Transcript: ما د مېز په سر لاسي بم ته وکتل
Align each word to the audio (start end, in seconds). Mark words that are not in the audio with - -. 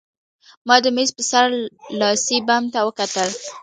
ما 0.67 0.75
د 0.83 0.85
مېز 0.95 1.09
په 1.17 1.23
سر 1.31 1.45
لاسي 1.99 2.37
بم 2.47 2.63
ته 2.73 2.79
وکتل 2.87 3.29